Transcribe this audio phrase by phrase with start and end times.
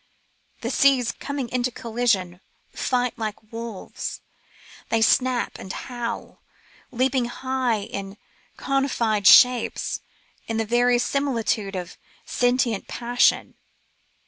[0.61, 4.21] The seas, coming into collision, fight like wolves.
[4.89, 6.41] They snap and howl,
[6.89, 8.17] leaping high in
[8.57, 9.99] conified shapes
[10.47, 13.53] in the very similitude of sentient passion.